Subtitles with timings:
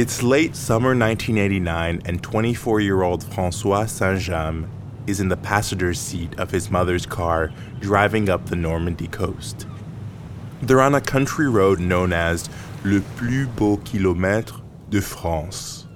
[0.00, 4.66] It's late summer 1989, and 24 year old Francois Saint James
[5.06, 9.66] is in the passenger seat of his mother's car driving up the Normandy coast.
[10.62, 12.48] They're on a country road known as
[12.82, 15.86] Le Plus Beau Kilomètre de France.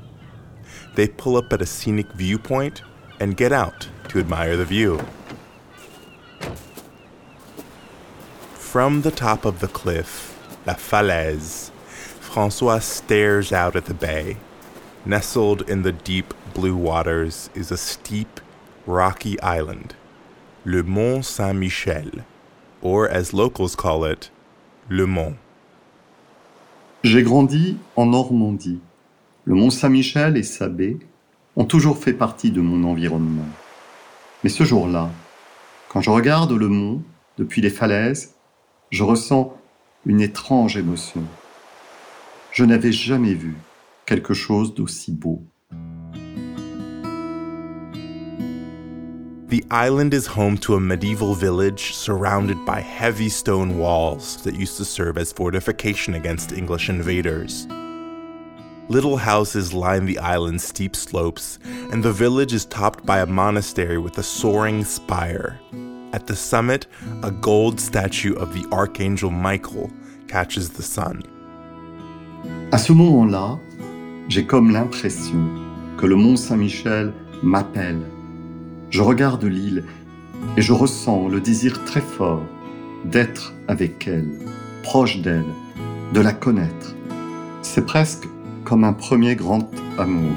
[0.97, 2.83] They pull up at a scenic viewpoint
[3.21, 5.01] and get out to admire the view.
[8.53, 11.71] From the top of the cliff, La Falaise,
[12.35, 14.37] Francois stares out at the bay.
[15.07, 18.41] Nestled in the deep blue waters is a steep,
[18.89, 19.95] rocky island,
[20.65, 22.25] Le Mont Saint Michel,
[22.83, 24.33] or as locals call it,
[24.89, 25.37] Le Mont.
[27.05, 28.81] J'ai grandi en Normandie.
[29.45, 30.97] Le Mont Saint-Michel et sa baie
[31.55, 33.47] ont toujours fait partie de mon environnement.
[34.43, 35.09] Mais ce jour-là,
[35.89, 37.01] quand je regarde le mont
[37.39, 38.35] depuis les falaises,
[38.91, 39.57] je ressens
[40.05, 41.23] une étrange émotion.
[42.55, 43.57] Je n'avais jamais vu
[44.07, 45.43] quelque chose d'aussi beau.
[49.49, 54.77] The island is home to a medieval village surrounded by heavy stone walls that used
[54.77, 57.67] to serve as fortification against English invaders.
[58.89, 61.59] Little houses line the island's steep slopes,
[61.91, 65.59] and the village is topped by a monastery with a soaring spire.
[66.13, 66.87] At the summit,
[67.25, 69.91] a gold statue of the archangel Michael
[70.29, 71.34] catches the sun.
[72.75, 73.61] À ce moment-là,
[74.29, 75.49] j'ai comme l'impression
[75.97, 78.01] que le Mont Saint-Michel m'appelle.
[78.91, 79.85] Je regarde l'île
[80.57, 82.43] et je ressens le désir très fort
[83.05, 84.29] d'être avec elle,
[84.83, 85.45] proche d'elle,
[86.15, 86.97] de la connaître.
[87.63, 88.25] C'est presque
[88.65, 90.37] comme un premier grand amour.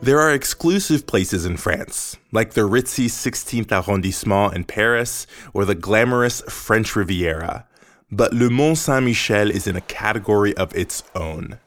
[0.00, 5.78] There are exclusive places in France, like the ritzy 16th arrondissement in Paris or the
[5.78, 7.66] glamorous French Riviera.
[8.16, 11.58] But Le Mont Saint Michel is in a category of its own.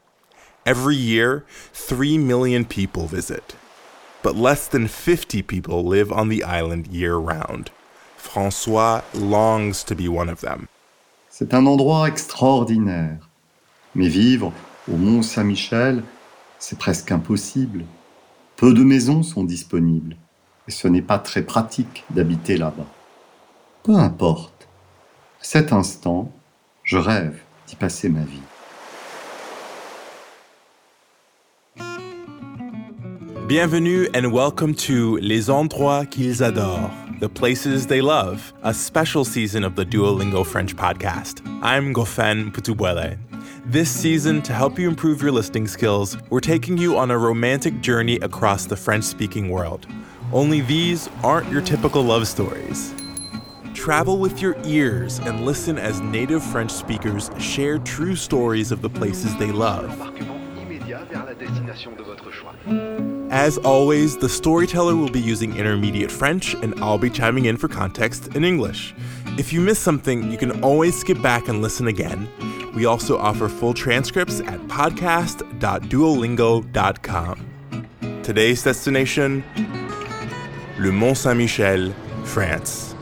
[0.64, 3.54] Every year, 3 million people visit,
[4.22, 7.70] but less than 50 people live on the island year round.
[8.16, 10.68] Francois longs to be one of them.
[11.28, 13.28] C'est un endroit extraordinaire.
[13.94, 14.54] Mais vivre
[14.90, 16.02] au Mont Saint-Michel,
[16.58, 17.84] c'est presque impossible.
[18.56, 20.16] Peu de maisons sont disponibles
[20.66, 22.86] et ce n'est pas très pratique d'habiter là-bas.
[23.82, 24.66] Peu importe.
[25.42, 26.32] À cet instant,
[26.88, 27.34] je rêve
[27.66, 28.40] d'y passer ma vie.
[33.46, 36.90] Bienvenue and welcome to Les Endroits qu'ils adorent,
[37.20, 41.42] the places they love, a special season of the Duolingo French podcast.
[41.62, 43.18] I'm Gofen Putubuele.
[43.66, 47.82] This season, to help you improve your listening skills, we're taking you on a romantic
[47.82, 49.86] journey across the French speaking world.
[50.32, 52.94] Only these aren't your typical love stories.
[53.78, 58.90] Travel with your ears and listen as native French speakers share true stories of the
[58.90, 59.88] places they love.
[63.30, 67.68] As always, the storyteller will be using intermediate French and I'll be chiming in for
[67.68, 68.96] context in English.
[69.38, 72.28] If you miss something, you can always skip back and listen again.
[72.74, 77.46] We also offer full transcripts at podcast.duolingo.com.
[78.24, 79.44] Today's destination
[80.80, 81.92] Le Mont Saint Michel,
[82.24, 82.96] France.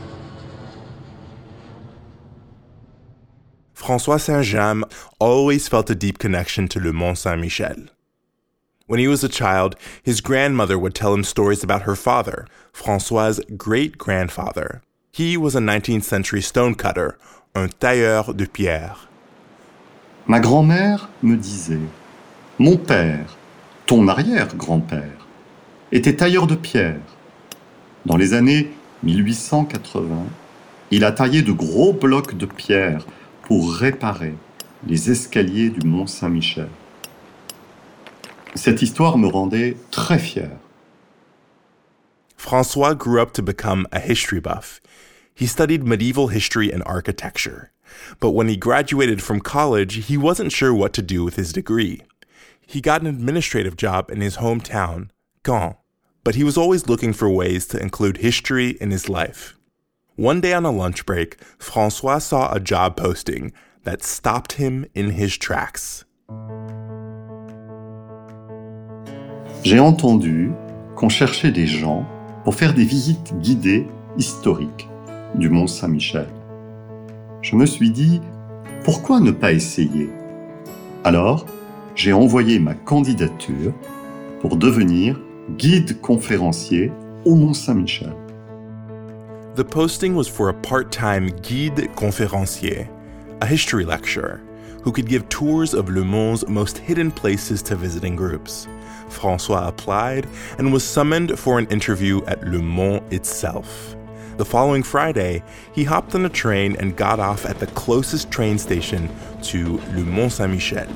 [3.87, 4.83] Francois Saint James
[5.17, 7.87] always felt a deep connection to Le Mont Saint Michel.
[8.85, 13.39] When he was a child, his grandmother would tell him stories about her father, Francois'
[13.55, 14.81] great grandfather.
[15.13, 17.17] He was a 19th century stonecutter,
[17.55, 19.07] un tailleur de pierre.
[20.27, 21.87] Ma grand-mère me disait
[22.59, 23.37] Mon père,
[23.85, 25.25] ton arrière-grand-père,
[25.93, 26.99] était tailleur de pierre.
[28.05, 28.69] Dans les années
[29.03, 30.25] 1880,
[30.91, 33.05] il a taillé de gros blocs de pierre
[33.47, 34.35] pour réparer
[34.85, 36.67] les escaliers du Mont Saint-Michel.
[38.55, 40.49] Cette histoire me rendait très fier.
[42.35, 44.81] Francois grew up to become a history buff.
[45.33, 47.71] He studied medieval history and architecture.
[48.19, 52.01] But when he graduated from college, he wasn't sure what to do with his degree.
[52.65, 55.09] He got an administrative job in his hometown,
[55.45, 55.75] Caen,
[56.25, 59.56] but he was always looking for ways to include history in his life.
[60.19, 63.53] One day on a lunch break, Francois saw a job posting
[63.83, 66.05] that stopped him in his tracks.
[69.61, 70.53] J'ai entendu
[70.95, 72.03] qu'on cherchait des gens
[72.43, 73.85] pour faire des visites guidées
[74.17, 74.89] historiques
[75.35, 76.25] du Mont Saint-Michel.
[77.43, 78.19] Je me suis dit,
[78.85, 80.09] pourquoi ne pas essayer?
[81.03, 81.45] Alors,
[81.93, 83.71] j'ai envoyé ma candidature
[84.41, 85.21] pour devenir
[85.57, 86.91] guide conférencier
[87.23, 88.15] au Mont Saint-Michel.
[89.57, 92.87] The posting was for a part time guide conférencier,
[93.41, 94.39] a history lecturer,
[94.83, 98.67] who could give tours of Le Mont's most hidden places to visiting groups.
[99.09, 100.27] Francois applied
[100.59, 103.95] and was summoned for an interview at Le Mont itself.
[104.37, 105.41] The following Friday,
[105.73, 109.09] he hopped on a train and got off at the closest train station
[109.41, 110.87] to Le Mont Saint Michel.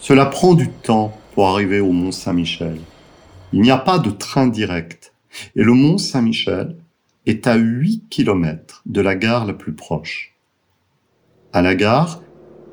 [0.00, 2.78] Cela prend du temps pour arriver au Mont Saint-Michel.
[3.52, 5.12] Il n'y a pas de train direct.
[5.56, 6.76] Et le Mont Saint-Michel
[7.26, 10.34] est à 8 km de la gare la plus proche.
[11.52, 12.22] À la gare,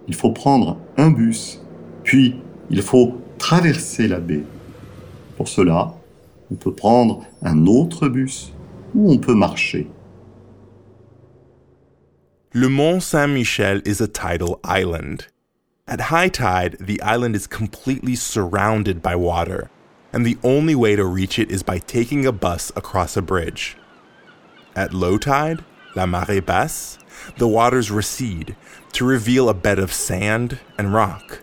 [0.08, 1.62] il faut prendre un bus,
[2.04, 2.36] puis
[2.70, 4.44] il faut traverser la baie.
[5.38, 5.94] Pour cela,
[6.52, 8.54] on peut prendre un autre bus
[8.96, 9.88] ou on peut marcher.
[12.52, 15.28] Le Mont Saint-Michel is a tidal island.
[15.88, 19.70] At high tide, the island is completely surrounded by water,
[20.12, 23.78] and the only way to reach it is by taking a bus across a bridge.
[24.76, 25.64] At low tide,
[25.96, 26.98] la marée basse,
[27.38, 28.56] the waters recede
[28.94, 31.42] to reveal a bed of sand and rock.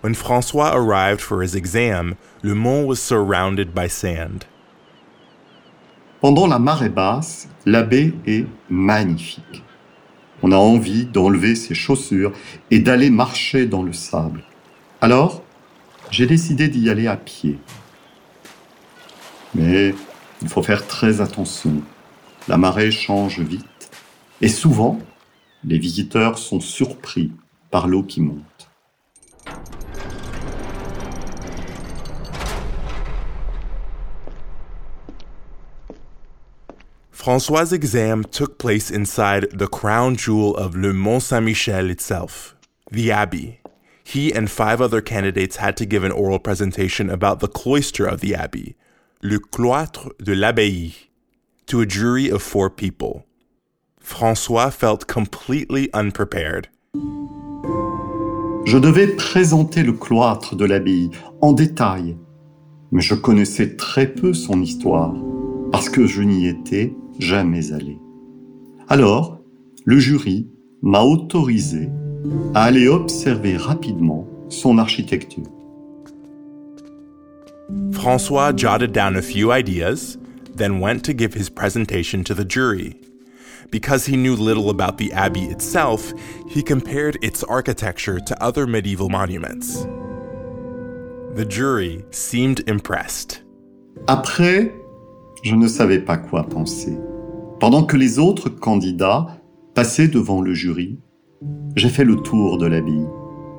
[0.00, 4.46] When Francois arrived for his exam, Le Mont was surrounded by sand.
[6.22, 9.62] Pendant la marée basse, la baie est magnifique.
[10.42, 12.32] On a envie d'enlever ses chaussures
[12.70, 14.42] et d'aller marcher dans le sable.
[15.02, 15.42] Alors,
[16.10, 17.58] j'ai décidé d'y aller à pied.
[19.54, 19.94] Mais
[20.42, 21.82] il faut faire très attention.
[22.48, 23.90] La marée change vite.
[24.40, 24.98] Et souvent,
[25.64, 27.32] les visiteurs sont surpris
[27.70, 28.70] par l'eau qui monte.
[37.10, 42.56] Francois' exam took place inside the crown jewel of Le Mont Saint Michel itself,
[42.90, 43.60] the Abbey.
[44.02, 48.20] He and five other candidates had to give an oral presentation about the cloister of
[48.20, 48.74] the Abbey,
[49.22, 50.94] Le Cloître de l'Abbaye,
[51.66, 53.26] to a jury of four people.
[54.00, 56.68] Francois felt completely unprepared.
[58.64, 61.10] Je devais présenter le cloître de l'abbaye
[61.42, 62.16] en détail,
[62.92, 65.14] mais je connaissais très peu son histoire
[65.70, 67.98] parce que je n'y étais jamais allé.
[68.88, 69.38] Alors,
[69.84, 70.48] le jury
[70.80, 71.90] m'a autorisé
[72.54, 75.59] à aller observer rapidement son architecture.
[77.92, 80.16] Francois jotted down a few ideas,
[80.54, 82.96] then went to give his presentation to the jury.
[83.70, 86.12] Because he knew little about the abbey itself,
[86.48, 89.86] he compared its architecture to other medieval monuments.
[91.34, 93.42] The jury seemed impressed.
[94.06, 94.72] Après,
[95.42, 96.98] je ne savais pas quoi penser.
[97.60, 99.26] Pendant que les autres candidats
[99.74, 100.98] passaient devant le jury,
[101.76, 103.06] j'ai fait le tour de l'abbaye.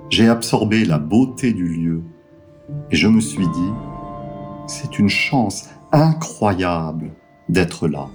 [0.09, 2.03] J'ai absorbé la beauté du lieu.
[2.91, 3.71] Et je me suis dit,
[4.71, 7.11] c'est une chance incroyable
[7.49, 8.09] d'être là.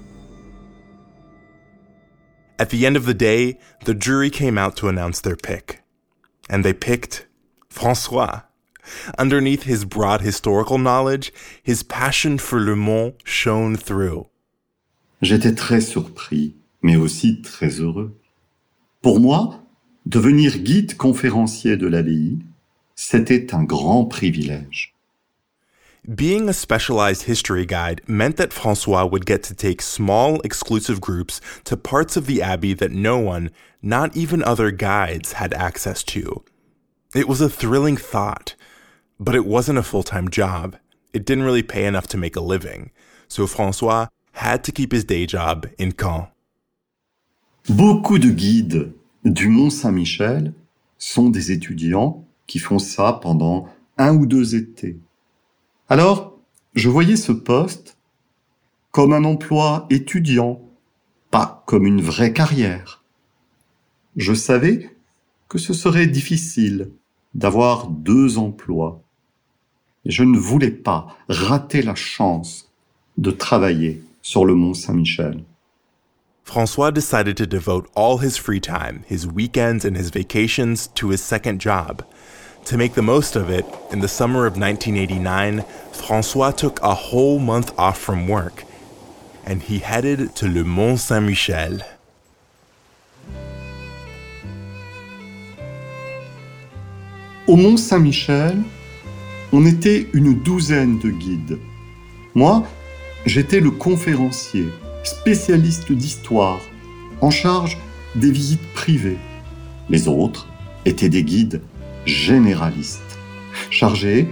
[2.58, 5.82] At the end of the day, the jury came out to announce their pick.
[6.49, 7.26] And they picked
[7.69, 8.43] Francois.
[9.19, 11.32] Underneath his broad historical knowledge,
[11.62, 14.29] his passion for Le Mont shone through.
[15.20, 18.17] J'étais très surpris, mais aussi très heureux.
[19.03, 19.61] Pour moi,
[20.06, 22.38] devenir guide conférencier de l'abbaye,
[22.94, 24.95] c'était un grand privilège.
[26.14, 31.41] Being a specialized history guide meant that Francois would get to take small, exclusive groups
[31.65, 33.51] to parts of the abbey that no one,
[33.82, 36.44] not even other guides, had access to.
[37.13, 38.55] It was a thrilling thought,
[39.19, 40.77] but it wasn't a full time job.
[41.13, 42.93] It didn't really pay enough to make a living,
[43.27, 46.29] so Francois had to keep his day job in Caen.
[47.69, 48.93] Beaucoup de guides
[49.25, 50.55] du Mont Saint-Michel
[50.98, 55.01] sont des étudiants qui font ça pendant un ou deux étés.
[55.88, 56.38] Alors,
[56.74, 57.96] je voyais ce poste
[58.90, 60.60] comme un emploi étudiant,
[61.31, 63.05] pas comme une vraie carrière.
[64.16, 64.90] Je savais
[65.48, 66.90] que ce serait difficile
[67.34, 69.00] d'avoir deux emplois.
[70.05, 72.72] Je ne voulais pas rater la chance
[73.16, 75.44] de travailler sur le Mont Saint-Michel.
[76.43, 81.20] Francois decided to devote all his free time, his weekends, and his vacations to his
[81.20, 82.02] second job.
[82.67, 87.39] To make the most of it, in the summer of 1989, Francois took a whole
[87.39, 88.65] month off from work
[89.44, 91.85] and he headed to Le Mont Saint Michel.
[97.46, 98.61] Au Mont Saint-Michel,
[99.53, 101.61] on était une douzaine de guides.
[102.35, 102.67] Moi,
[103.27, 104.67] j'étais le conférencier,
[105.05, 106.58] spécialiste d'histoire,
[107.20, 107.79] en charge
[108.17, 109.19] des visites privées.
[109.89, 110.49] Les autres
[110.85, 111.61] étaient des guides
[112.06, 113.19] généralistes,
[113.70, 114.29] chargés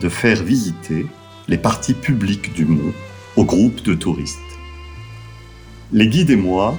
[0.00, 1.06] de faire visiter
[1.48, 2.92] les parties publiques du mont
[3.36, 4.38] aux groupes de touristes.
[5.92, 6.76] Les guides et moi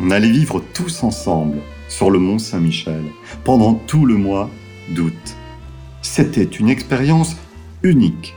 [0.00, 1.58] On allait vivre tous ensemble
[1.88, 3.02] sur le mont Saint-Michel
[3.44, 4.48] pendant tout le mois
[4.90, 5.36] d'août.
[6.02, 7.36] C'était une expérience
[7.82, 8.34] unique.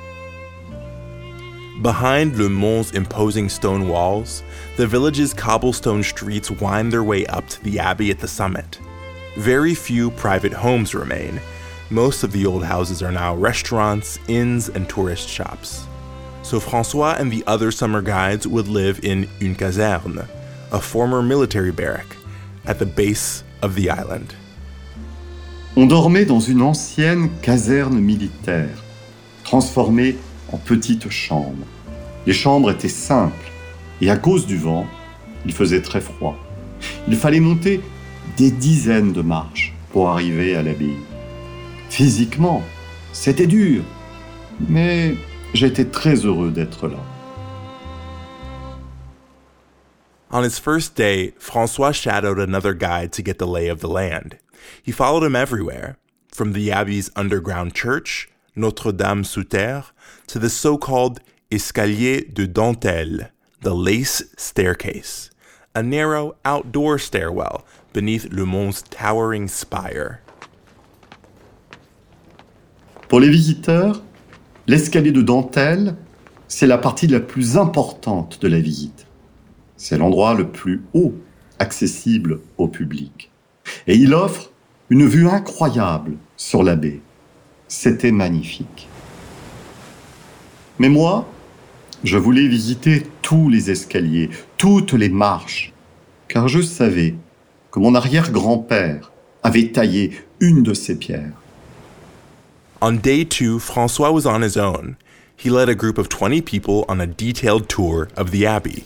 [1.81, 4.43] Behind Le Mont's imposing stone walls,
[4.77, 8.79] the village's cobblestone streets wind their way up to the abbey at the summit.
[9.37, 11.39] Very few private homes remain.
[11.89, 15.85] Most of the old houses are now restaurants, inns, and tourist shops.
[16.43, 20.27] So Francois and the other summer guides would live in une caserne,
[20.73, 22.17] a former military barrack,
[22.65, 24.35] at the base of the island.
[25.77, 28.83] On dormait dans une ancienne caserne militaire,
[29.45, 30.17] transformée
[30.51, 31.65] en petite chambre.
[32.25, 33.49] Les chambres étaient simples
[34.01, 34.85] et à cause du vent,
[35.45, 36.37] il faisait très froid.
[37.07, 37.81] Il fallait monter
[38.37, 40.97] des dizaines de marches pour arriver à l'abbaye.
[41.89, 42.63] Physiquement,
[43.13, 43.83] c'était dur,
[44.69, 45.15] mais
[45.53, 46.99] j'étais très heureux d'être là.
[50.33, 54.37] On his first day, Francois shadowed another guide to get the lay of the land.
[54.81, 55.97] He followed him everywhere,
[56.29, 59.91] from the abbey's underground church, Notre Dame sous terre,
[60.27, 61.19] to the so called
[61.51, 63.29] escalier de dentelle,
[63.61, 65.29] the lace staircase,
[65.75, 70.19] a narrow outdoor stairwell beneath Le Mont's towering spire.
[73.09, 74.01] Pour les visiteurs,
[74.67, 75.95] l'escalier de dentelle,
[76.47, 79.07] c'est la partie la plus importante de la visite.
[79.75, 81.13] C'est l'endroit le plus haut
[81.59, 83.31] accessible au public.
[83.87, 84.51] Et il offre
[84.89, 87.01] une vue incroyable sur la baie.
[87.67, 88.87] C'était magnifique.
[90.79, 91.29] Mais moi,
[92.03, 95.73] je voulais visiter tous les escaliers, toutes les marches,
[96.27, 97.15] car je savais
[97.71, 99.11] que mon arrière-grand-père
[99.43, 101.33] avait taillé une de ces pierres.
[102.81, 104.97] On day two, Francois was on his own.
[105.35, 108.85] He led a group of 20 people on a detailed tour of the abbey.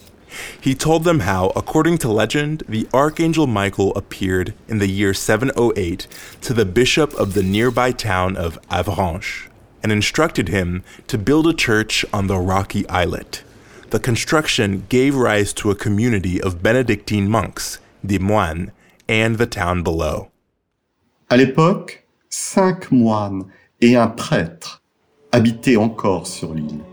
[0.60, 6.08] He told them how, according to legend, the Archangel Michael appeared in the year 708
[6.42, 9.48] to the bishop of the nearby town of Avranches
[9.82, 13.44] and instructed him to build a church on the rocky islet.
[13.92, 18.72] The construction gave rise to a community of Benedictine monks, the moines,
[19.08, 20.30] and the town below.
[21.30, 23.48] À l'époque, cinq moines
[23.82, 24.84] et un prêtre
[25.32, 26.84] habitaient encore sur l'île.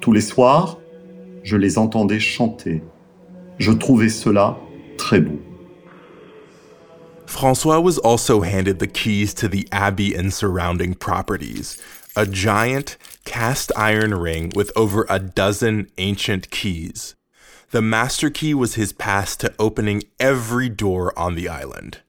[0.00, 0.78] Tous les soirs,
[1.44, 2.82] je les entendais chanter.
[3.58, 4.58] Je trouvais cela
[4.98, 5.40] très beau.
[7.26, 11.80] Francois was also handed the keys to the abbey and surrounding properties,
[12.14, 17.14] a giant cast iron ring with over a dozen ancient keys.
[17.72, 22.02] The master key was his pass to opening every door on the island.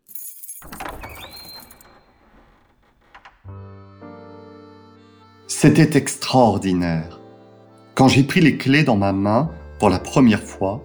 [5.47, 7.17] C'était extraordinaire.
[7.95, 10.83] Quand j'ai pris les clés dans ma main pour la première fois,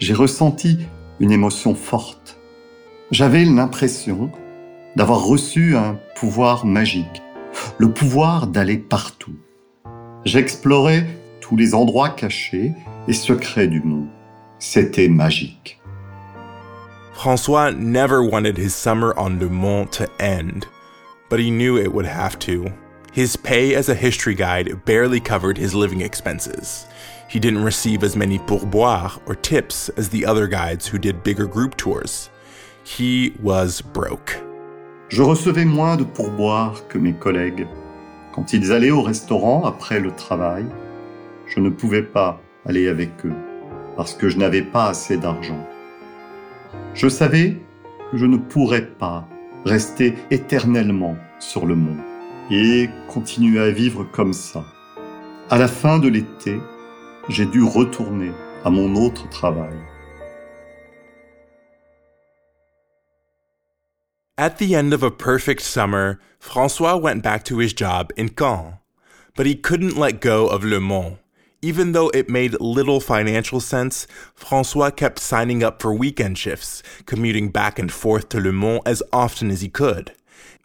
[0.00, 0.80] j'ai ressenti
[1.18, 2.38] une émotion forte.
[3.10, 4.30] J'avais l'impression
[4.96, 7.22] d'avoir reçu un pouvoir magique,
[7.78, 9.38] le pouvoir d'aller partout.
[10.26, 11.06] J'explorais
[11.40, 12.74] tous les endroits cachés
[13.08, 14.08] et secrets du monde.
[14.58, 15.80] C'était magique.
[17.14, 20.66] Francois never wanted his summer on Le Mont to end,
[21.28, 22.72] but he knew it would have to.
[23.12, 26.86] His pay as a history guide barely covered his living expenses.
[27.28, 31.46] He didn't receive as many pourboires or tips as the other guides who did bigger
[31.46, 32.30] group tours.
[32.84, 34.36] He was broke.
[35.08, 37.66] Je recevais moins de pourboires que mes collègues.
[38.32, 40.66] Quand ils allaient au restaurant après le travail,
[41.46, 43.34] je ne pouvais pas aller avec eux
[43.96, 45.66] parce que je n'avais pas assez d'argent.
[46.94, 47.56] Je savais
[48.10, 49.28] que je ne pourrais pas
[49.64, 51.96] rester éternellement sur le mont
[52.50, 54.64] et continuer à vivre comme ça.
[55.50, 56.58] À la fin de l'été,
[57.28, 58.32] j'ai dû retourner
[58.64, 59.74] à mon autre travail.
[64.36, 68.78] At the end of a perfect summer, Francois went back to his job in Caen.
[69.36, 71.18] But he couldn't let go of Le Mont.
[71.64, 77.48] Even though it made little financial sense, Francois kept signing up for weekend shifts, commuting
[77.48, 80.12] back and forth to Le Mont as often as he could.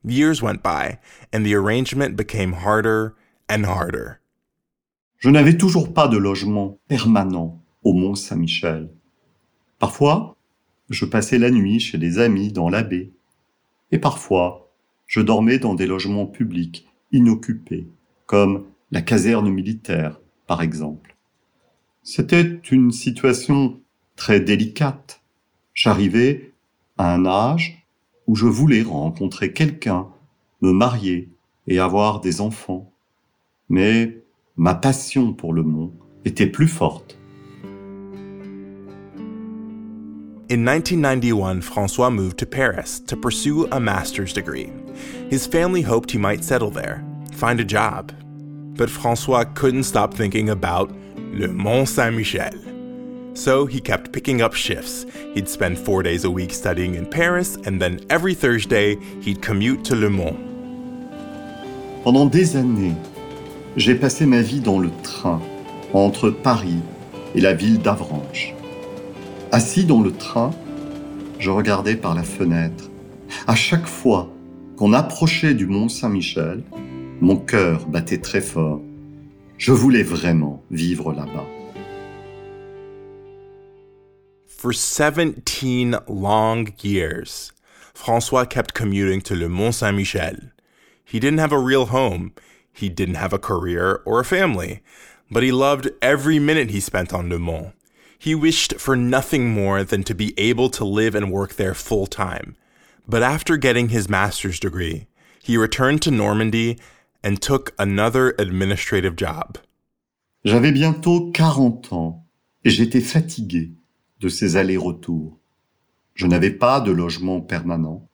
[0.03, 0.99] Years went by,
[1.31, 3.15] and the arrangement became harder
[3.47, 4.19] and harder.
[5.19, 8.89] Je n'avais toujours pas de logement permanent au Mont Saint-Michel.
[9.79, 10.35] Parfois,
[10.89, 13.11] je passais la nuit chez des amis dans la baie.
[13.93, 14.69] Et parfois,
[15.07, 17.87] je dormais dans des logements publics inoccupés,
[18.25, 21.15] comme la caserne militaire, par exemple.
[22.01, 23.79] C'était une situation
[24.15, 25.21] très délicate.
[25.75, 26.53] J'arrivais
[26.97, 27.85] à un âge
[28.25, 30.07] où je voulais rencontrer quelqu'un,
[30.61, 31.29] me marier
[31.67, 32.91] et avoir des enfants.
[33.69, 34.23] Mais
[34.57, 35.93] ma passion pour le monde
[36.25, 37.15] était plus forte.
[40.49, 44.71] In 1991, Francois moved to Paris to pursue a master's degree.
[45.29, 47.03] His family hoped he might settle there,
[47.33, 48.11] find a job.
[48.79, 50.89] But Francois couldn't stop thinking about
[51.33, 52.53] Le Mont Saint Michel.
[53.33, 55.05] So he kept picking up shifts.
[55.33, 59.83] He'd spend four days a week studying in Paris, and then every Thursday, he'd commute
[59.83, 60.37] to Le Mont.
[62.05, 62.95] Pendant des années,
[63.75, 65.41] j'ai passé ma vie dans le train
[65.93, 66.79] entre Paris
[67.35, 68.53] et la ville d'Avranches.
[69.51, 70.51] Assis dans le train,
[71.37, 72.89] je regardais par la fenêtre.
[73.45, 74.29] À chaque fois
[74.77, 76.63] qu'on approchait du Mont Saint-Michel,
[77.21, 78.81] mon cœur battait très fort.
[79.57, 81.45] Je voulais vraiment vivre là-bas.
[84.47, 87.51] For 17 long years,
[87.93, 90.51] Francois kept commuting to Le Mont Saint Michel.
[91.03, 92.33] He didn't have a real home,
[92.71, 94.81] he didn't have a career or a family,
[95.31, 97.73] but he loved every minute he spent on Le Mont.
[98.17, 102.05] He wished for nothing more than to be able to live and work there full
[102.05, 102.57] time.
[103.07, 105.07] But after getting his master's degree,
[105.41, 106.77] he returned to Normandy
[107.23, 109.57] and took another administrative job.
[110.45, 112.25] J'avais bientôt 40 ans
[112.63, 113.71] et j'étais fatigué
[114.19, 115.37] de ces allers-retours.
[116.15, 118.09] Je n'avais pas de logement permanent,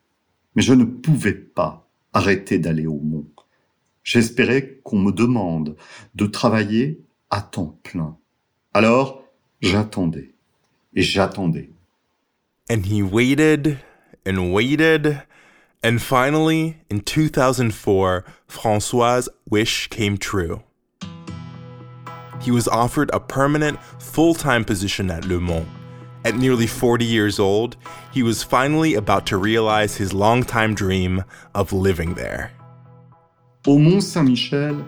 [0.56, 3.28] mais je ne pouvais pas arrêter d'aller au mont.
[4.04, 5.76] J'espérais qu'on me demande
[6.14, 8.18] de travailler à temps plein.
[8.74, 9.26] Alors,
[9.62, 10.32] J'attendais
[10.94, 11.72] et j'attendais.
[12.70, 13.78] And he waited
[14.28, 15.18] and waited.
[15.86, 20.64] And finally, in 2004, Francois' wish came true.
[22.42, 25.68] He was offered a permanent, full time position at Le Mont.
[26.24, 27.78] At nearly 40 years old,
[28.12, 31.24] he was finally about to realize his longtime dream
[31.54, 32.52] of living there.
[33.68, 34.84] Au Mont Saint-Michel,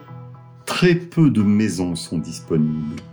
[0.66, 3.04] très peu de maisons sont disponibles.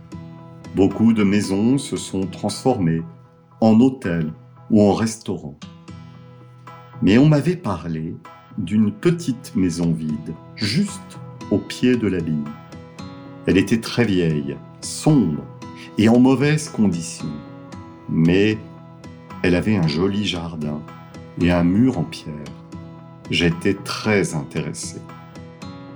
[0.73, 3.03] Beaucoup de maisons se sont transformées
[3.61, 4.33] en hôtels
[4.71, 5.59] ou en restaurants.
[7.05, 8.15] Mais on m'avait parlé
[8.57, 11.19] d'une petite maison vide, juste
[11.51, 12.43] au pied de l'abbaye.
[13.45, 15.43] Elle était très vieille, sombre
[15.99, 17.27] et en mauvaise condition.
[18.09, 18.57] Mais
[19.43, 20.81] elle avait un joli jardin
[21.39, 22.33] et un mur en pierre.
[23.29, 24.99] J'étais très intéressé.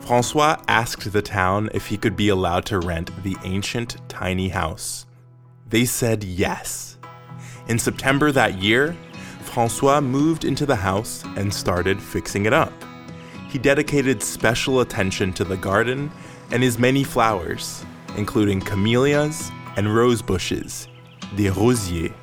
[0.01, 5.07] Francois asked the town if he could be allowed to rent the ancient tiny house.
[5.67, 6.99] They said yes.
[7.67, 8.95] In September that year,
[9.49, 12.73] Francois moved into the house and started fixing it up.
[13.49, 16.11] He dedicated special attention to the garden
[16.51, 17.83] and his many flowers,
[18.17, 20.87] including camellias and rose bushes,
[21.35, 22.13] des rosiers.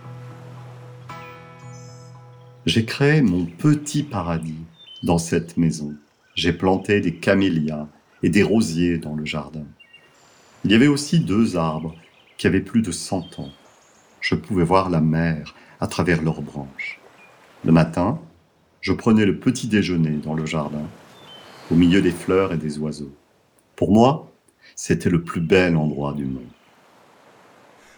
[2.65, 4.65] J'ai créé mon petit paradis
[5.03, 5.97] dans cette maison.
[6.37, 7.89] j'ai planté des camélias
[8.23, 9.65] et des rosiers dans le jardin.
[10.65, 11.97] Il y avait aussi deux arbres
[12.37, 13.51] qui avaient plus de cent ans.
[14.21, 17.01] Je pouvais voir la mer à travers leurs branches.
[17.64, 18.21] Le matin,
[18.81, 20.87] je prenais le petit déjeuner dans le jardin,
[21.71, 23.12] au milieu des fleurs et des oiseaux.
[23.75, 24.31] Pour moi,
[24.75, 26.47] c'était le plus bel endroit du monde.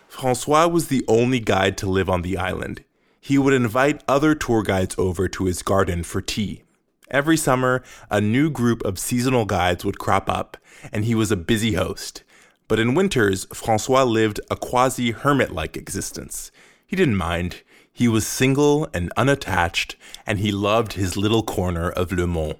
[0.08, 2.80] François was the only guide to live on the island.
[3.20, 6.62] He would invite other tour guides over to his garden for tea.
[7.10, 10.56] Every summer, a new group of seasonal guides would crop up,
[10.92, 12.22] and he was a busy host.
[12.68, 16.50] But in winters, Francois lived a quasi hermit like existence.
[16.86, 17.62] He didn't mind.
[17.98, 22.56] He was single and unattached, and he loved his little corner of Le Mont.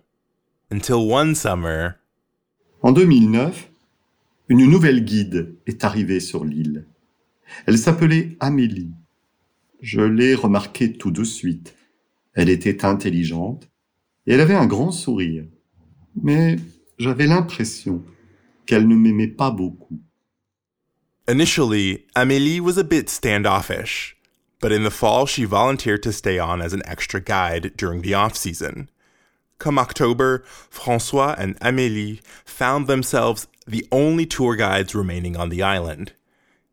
[0.68, 2.01] Until one summer.
[2.83, 3.68] En 2009,
[4.48, 6.87] une nouvelle guide est arrivée sur l'île.
[7.66, 8.90] Elle s'appelait Amélie.
[9.81, 11.77] Je l'ai remarquée tout de suite.
[12.35, 13.68] Elle était intelligente,
[14.27, 15.44] et elle avait un grand sourire.
[16.20, 16.57] Mais
[16.98, 18.03] j'avais l'impression
[18.66, 20.01] qu'elle ne m'aimait pas beaucoup.
[21.29, 24.17] Initially, Amélie was a bit standoffish,
[24.60, 28.14] but in the fall she volunteered to stay on as an extra guide during the
[28.14, 28.88] off season.
[29.58, 36.12] Come October, Francois and Amélie found themselves the only tour guides remaining on the island.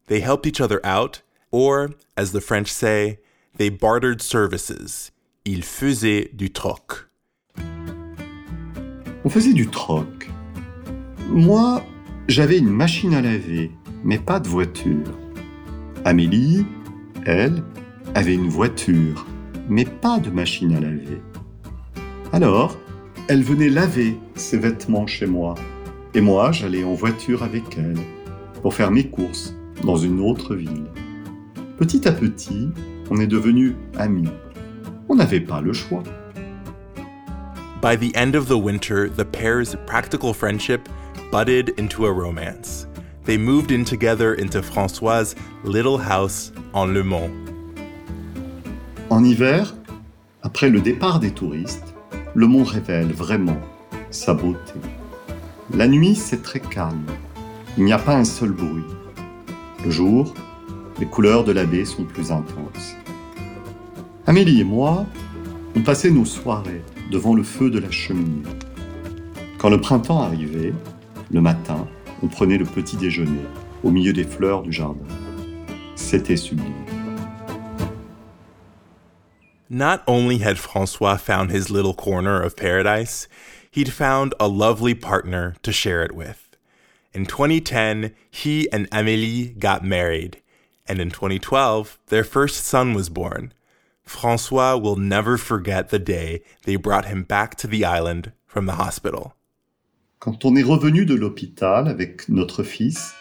[0.07, 1.21] They helped each other out,
[1.51, 3.19] or, as the French say,
[3.57, 5.11] they bartered services.
[5.45, 7.09] Ils faisaient du troc.
[7.57, 10.29] On faisait du troc.
[11.27, 11.83] Moi,
[12.27, 13.71] j'avais une machine à laver,
[14.03, 15.17] mais pas de voiture.
[16.03, 16.65] Amélie,
[17.25, 17.63] elle,
[18.13, 19.25] avait une voiture,
[19.67, 21.21] mais pas de machine à laver.
[22.31, 22.77] Alors,
[23.27, 25.55] elle venait laver ses vêtements chez moi,
[26.13, 27.99] et moi, j'allais en voiture avec elle
[28.61, 30.85] pour faire mes courses dans une autre ville.
[31.77, 32.69] Petit à petit,
[33.09, 34.29] on est devenus amis.
[35.09, 36.03] On n'avait pas le choix.
[37.81, 40.87] By the end of the winter, the pair's practical friendship
[41.31, 42.84] budded into a romance.
[43.25, 45.33] They moved in together into Francois'
[45.63, 47.31] little house on Le Mont.
[49.09, 49.73] En hiver,
[50.43, 51.95] après le départ des touristes,
[52.35, 53.59] le mont révèle vraiment
[54.11, 54.73] sa beauté.
[55.73, 57.07] La nuit, c'est très calme.
[57.79, 58.85] Il n'y a pas un seul bruit.
[59.83, 60.35] Le jour,
[60.99, 62.95] les couleurs de la baie sont plus intenses.
[64.27, 65.07] Amélie et moi,
[65.75, 68.43] on passait nos soirées devant le feu de la cheminée.
[69.57, 70.73] Quand le printemps arrivait,
[71.31, 71.87] le matin,
[72.25, 73.45] on prenait le petit déjeuner
[73.83, 75.05] au milieu des fleurs du jardin.
[75.95, 76.73] C'était sublime.
[79.69, 83.27] Not only had Francois found his little corner of paradise,
[83.71, 86.57] he'd found a lovely partner to share it with.
[87.13, 90.41] In 2010, he and Amélie got married,
[90.87, 93.53] and in 2012, their first son was born.
[94.03, 98.75] Francois will never forget the day they brought him back to the island from the
[98.75, 99.35] hospital.
[100.25, 103.13] Quand on est revenu de l'hôpital avec notre fils,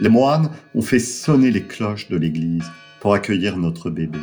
[0.00, 2.64] les moines ont fait sonner les cloches de l'église
[3.00, 4.18] pour accueillir notre bébé.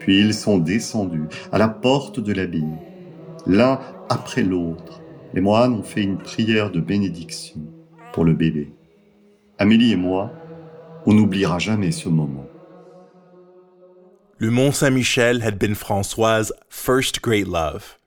[0.00, 2.76] Puis ils sont descendus à la porte de l'abbaye.
[3.46, 5.00] L'un après l'autre,
[5.32, 7.62] les moines ont fait une prière de bénédiction
[8.12, 8.70] pour le bébé.
[9.58, 10.30] Amélie et moi,
[11.06, 12.46] on n'oubliera jamais ce moment.
[14.36, 17.98] Le Mont Saint Michel had been Francois' first great love,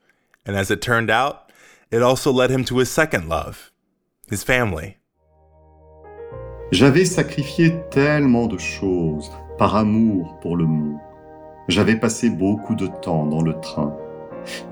[0.47, 1.51] and as it turned out,
[1.91, 3.71] it also led him to his second love,
[4.29, 4.97] his family.
[6.71, 10.99] J'avais sacrifié tellement de choses par amour pour le mont.
[11.67, 13.95] J'avais passé beaucoup de temps dans le train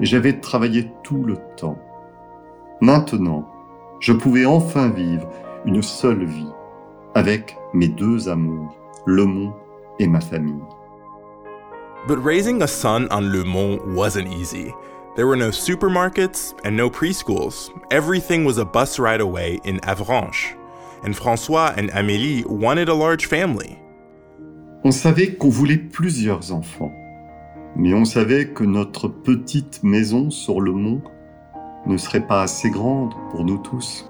[0.02, 1.78] j'avais travaillé tout le temps.
[2.82, 3.48] Maintenant,
[4.00, 5.28] je pouvais enfin vivre
[5.66, 6.52] une seule vie
[7.14, 9.54] avec mes deux amours, le mont
[10.00, 10.62] et ma famille.
[12.08, 14.72] But raising a son on Le Mont wasn't easy.
[15.16, 17.72] There were no supermarkets and no preschools.
[17.90, 20.58] Everything was a bus ride away in Avranches.
[21.04, 23.80] And Francois and Amélie wanted a large family.
[24.84, 26.92] On savait qu'on voulait plusieurs enfants,
[27.78, 31.02] mais on savait que notre petite maison sur le mont
[31.86, 34.04] ne serait pas assez grande pour nous tous.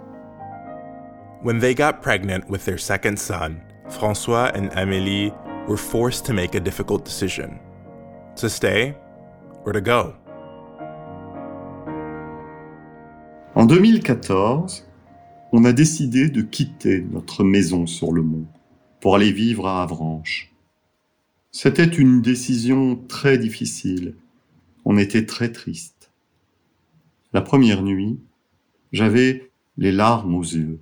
[1.44, 5.32] When they got pregnant with their second son, Francois and Amélie
[5.68, 7.60] were forced to make a difficult decision
[8.38, 8.96] to stay
[9.66, 10.16] or to go.
[13.66, 14.86] En 2014,
[15.52, 18.46] on a décidé de quitter notre maison sur le mont
[19.02, 20.54] pour aller vivre à Avranches.
[21.52, 24.18] C'était une décision très difficile.
[24.86, 26.12] On était très triste.
[27.34, 28.20] La première nuit,
[28.92, 29.50] j'avais
[29.80, 30.80] les larmes aux yeux.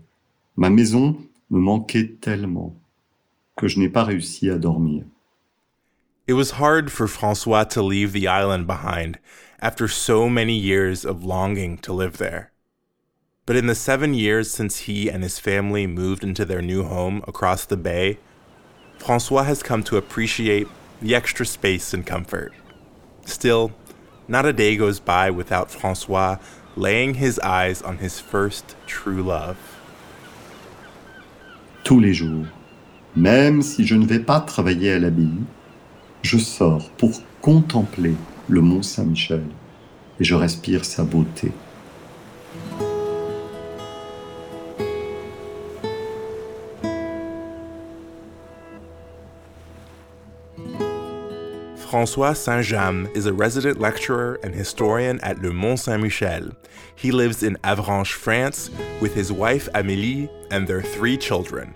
[0.58, 1.15] Ma maison
[1.52, 2.76] me manquait tellement
[3.56, 5.06] que je n'ai pas réussi à dormir.
[6.28, 9.19] It was hard for Francois to leave the island behind
[9.62, 12.53] after so many years of longing to live there.
[13.45, 17.21] But in the seven years since he and his family moved into their new home
[17.27, 18.19] across the bay,
[18.99, 20.67] Francois has come to appreciate
[21.01, 22.53] the extra space and comfort.
[23.25, 23.73] Still,
[24.29, 26.38] not a day goes by without Francois
[26.77, 29.58] laying his eyes on his first true love.
[31.84, 32.45] Tous les jours,
[33.13, 35.43] même si je ne vais pas travailler à l'abbaye,
[36.21, 38.15] je sors pour contempler
[38.47, 39.43] le mont Saint-Michel
[40.21, 41.51] et je respire sa beauté.
[51.93, 56.49] Francois Saint-James is a resident lecturer and historian at Le Mont Saint-Michel.
[56.95, 61.75] He lives in Avranches, France, with his wife Amélie and their three children.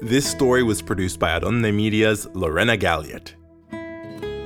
[0.00, 3.34] This story was produced by Adonne Media's Lorena Galliot.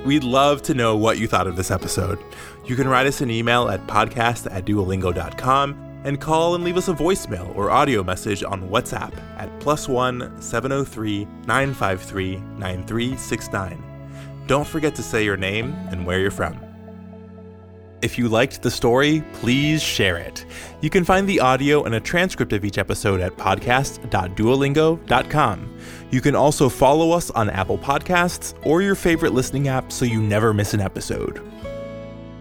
[0.05, 2.18] We'd love to know what you thought of this episode.
[2.66, 6.88] You can write us an email at podcast at duolingo.com and call and leave us
[6.88, 13.91] a voicemail or audio message on WhatsApp at plus one 703 953 9369.
[14.46, 16.61] Don't forget to say your name and where you're from.
[18.02, 20.44] If you liked the story, please share it.
[20.81, 25.78] You can find the audio and a transcript of each episode at podcast.duolingo.com.
[26.11, 30.20] You can also follow us on Apple Podcasts or your favorite listening app so you
[30.20, 31.40] never miss an episode.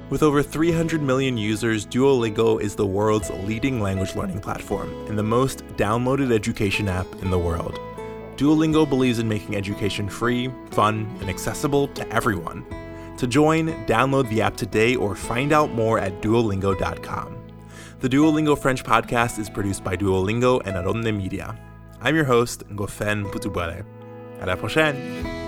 [0.10, 5.24] With over 300 million users, Duolingo is the world's leading language learning platform and the
[5.24, 7.80] most downloaded education app in the world.
[8.42, 12.66] Duolingo believes in making education free, fun, and accessible to everyone.
[13.18, 17.38] To join, download the app today or find out more at duolingo.com.
[18.00, 21.56] The Duolingo French podcast is produced by Duolingo and Aronde Media.
[22.02, 23.86] I'm your host, Ngofen Putubwele.
[24.40, 25.41] À la prochaine!